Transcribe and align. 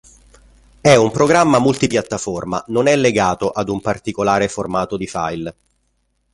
È 0.81 0.95
un 0.95 1.11
programma 1.11 1.59
multipiattaforma 1.59 2.63
non 2.69 2.87
è 2.87 2.95
legato 2.95 3.51
ad 3.51 3.69
un 3.69 3.81
particolare 3.81 4.47
formato 4.47 4.97
di 4.97 5.05
file. 5.05 5.55